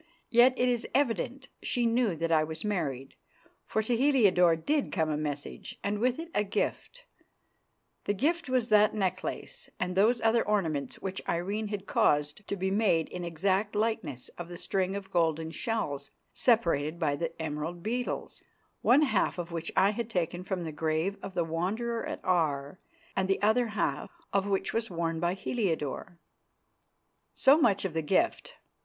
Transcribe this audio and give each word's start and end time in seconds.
Yet 0.31 0.55
it 0.57 0.67
is 0.67 0.87
evident 0.95 1.47
she 1.61 1.85
knew 1.85 2.15
that 2.15 2.31
I 2.31 2.43
was 2.43 2.65
married, 2.65 3.13
for 3.67 3.83
to 3.83 3.95
Heliodore 3.95 4.55
did 4.55 4.91
come 4.91 5.11
a 5.11 5.15
message, 5.15 5.77
and 5.83 5.99
with 5.99 6.17
it 6.17 6.31
a 6.33 6.43
gift. 6.43 7.05
The 8.05 8.15
gift 8.15 8.49
was 8.49 8.69
that 8.69 8.95
necklace 8.95 9.69
and 9.79 9.95
those 9.95 10.19
other 10.19 10.41
ornaments 10.43 10.95
which 11.03 11.21
Irene 11.29 11.67
had 11.67 11.85
caused 11.85 12.47
to 12.47 12.55
be 12.55 12.71
made 12.71 13.09
in 13.09 13.17
an 13.17 13.25
exact 13.27 13.75
likeness 13.75 14.29
of 14.39 14.49
the 14.49 14.57
string 14.57 14.95
of 14.95 15.11
golden 15.11 15.51
shells 15.51 16.09
separated 16.33 16.97
by 16.97 17.13
emerald 17.37 17.83
beetles, 17.83 18.41
one 18.81 19.03
half 19.03 19.37
of 19.37 19.51
which 19.51 19.71
I 19.77 19.91
had 19.91 20.09
taken 20.09 20.43
from 20.43 20.63
the 20.63 20.71
grave 20.71 21.15
of 21.21 21.35
the 21.35 21.43
Wanderer 21.43 22.07
at 22.07 22.25
Aar 22.25 22.79
and 23.15 23.27
the 23.29 23.39
other 23.43 23.67
half 23.67 24.09
of 24.33 24.47
which 24.47 24.73
was 24.73 24.89
worn 24.89 25.19
by 25.19 25.35
Heliodore. 25.35 26.17
So 27.35 27.59
much 27.59 27.85
of 27.85 27.93
the 27.93 28.01
gift. 28.01 28.55